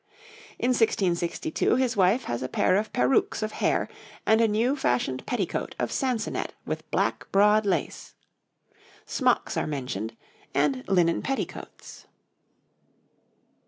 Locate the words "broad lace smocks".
7.31-9.55